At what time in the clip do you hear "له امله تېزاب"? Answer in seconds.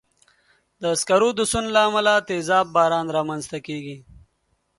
1.75-2.65